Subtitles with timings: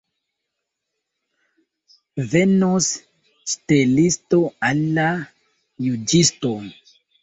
[2.33, 2.89] Venos
[3.55, 4.43] ŝtelisto
[4.73, 5.09] al la
[5.89, 6.61] juĝisto.